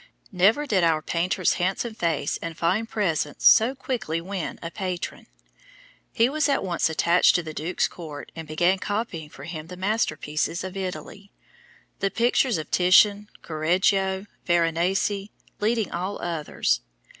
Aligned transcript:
Never 0.31 0.65
did 0.65 0.83
our 0.83 1.03
painter's 1.03 1.53
handsome 1.61 1.93
face 1.93 2.39
and 2.41 2.57
fine 2.57 2.87
presence 2.87 3.45
so 3.45 3.75
quickly 3.75 4.19
win 4.19 4.57
a 4.63 4.71
patron. 4.71 5.27
He 6.11 6.27
was 6.27 6.49
at 6.49 6.63
once 6.63 6.89
attached 6.89 7.35
to 7.35 7.43
the 7.43 7.53
Duke's 7.53 7.87
court 7.87 8.31
and 8.35 8.47
began 8.47 8.79
copying 8.79 9.29
for 9.29 9.43
him 9.43 9.67
the 9.67 9.77
masterpieces 9.77 10.63
of 10.63 10.75
Italy 10.75 11.31
the 11.99 12.09
pictures 12.09 12.57
of 12.57 12.71
Titian, 12.71 13.29
Correggio, 13.43 14.25
Veronese, 14.43 15.29
leading 15.59 15.91
all 15.91 16.19
others. 16.19 16.81